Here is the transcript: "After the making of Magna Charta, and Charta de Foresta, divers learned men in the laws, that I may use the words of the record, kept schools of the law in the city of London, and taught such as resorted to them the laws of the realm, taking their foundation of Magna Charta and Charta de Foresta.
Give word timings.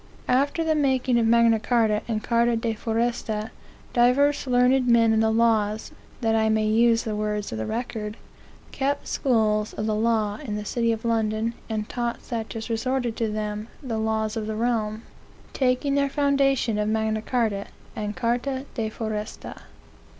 "After 0.27 0.63
the 0.63 0.73
making 0.73 1.19
of 1.19 1.27
Magna 1.27 1.59
Charta, 1.59 2.01
and 2.07 2.23
Charta 2.25 2.55
de 2.55 2.73
Foresta, 2.73 3.51
divers 3.93 4.47
learned 4.47 4.87
men 4.87 5.13
in 5.13 5.19
the 5.19 5.29
laws, 5.29 5.91
that 6.21 6.33
I 6.33 6.49
may 6.49 6.65
use 6.65 7.03
the 7.03 7.15
words 7.15 7.51
of 7.51 7.59
the 7.59 7.67
record, 7.67 8.17
kept 8.71 9.07
schools 9.07 9.73
of 9.73 9.85
the 9.85 9.93
law 9.93 10.37
in 10.43 10.55
the 10.55 10.65
city 10.65 10.91
of 10.91 11.05
London, 11.05 11.53
and 11.69 11.87
taught 11.87 12.23
such 12.23 12.55
as 12.55 12.67
resorted 12.67 13.15
to 13.17 13.31
them 13.31 13.67
the 13.83 13.99
laws 13.99 14.35
of 14.35 14.47
the 14.47 14.55
realm, 14.55 15.03
taking 15.53 15.93
their 15.93 16.09
foundation 16.09 16.79
of 16.79 16.89
Magna 16.89 17.21
Charta 17.21 17.67
and 17.95 18.17
Charta 18.17 18.65
de 18.73 18.89
Foresta. 18.89 19.55